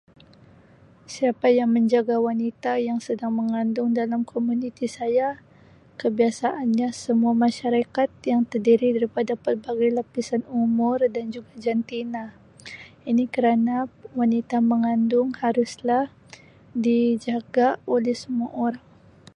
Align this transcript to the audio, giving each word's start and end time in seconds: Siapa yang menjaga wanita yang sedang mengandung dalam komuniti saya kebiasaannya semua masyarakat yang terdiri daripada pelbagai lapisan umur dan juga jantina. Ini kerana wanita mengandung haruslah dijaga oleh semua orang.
Siapa 1.13 1.47
yang 1.57 1.69
menjaga 1.77 2.15
wanita 2.27 2.73
yang 2.87 2.97
sedang 3.07 3.33
mengandung 3.39 3.89
dalam 3.99 4.21
komuniti 4.31 4.85
saya 4.97 5.27
kebiasaannya 6.01 6.89
semua 7.03 7.33
masyarakat 7.45 8.09
yang 8.31 8.41
terdiri 8.51 8.87
daripada 8.97 9.33
pelbagai 9.43 9.89
lapisan 10.01 10.41
umur 10.61 10.97
dan 11.15 11.25
juga 11.35 11.51
jantina. 11.65 12.23
Ini 13.09 13.23
kerana 13.35 13.75
wanita 14.19 14.57
mengandung 14.71 15.29
haruslah 15.41 16.05
dijaga 16.85 17.67
oleh 17.95 18.15
semua 18.23 18.49
orang. 18.65 18.85